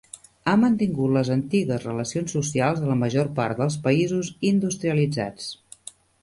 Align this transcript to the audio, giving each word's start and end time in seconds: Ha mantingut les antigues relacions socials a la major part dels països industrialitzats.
Ha 0.51 0.53
mantingut 0.59 1.11
les 1.17 1.29
antigues 1.35 1.85
relacions 1.87 2.33
socials 2.37 2.81
a 2.85 2.89
la 2.93 2.97
major 3.03 3.29
part 3.41 3.61
dels 3.61 3.77
països 3.85 4.33
industrialitzats. 4.53 5.53